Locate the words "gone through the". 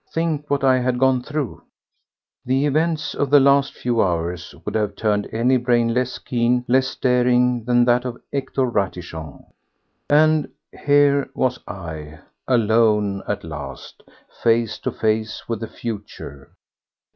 0.97-2.65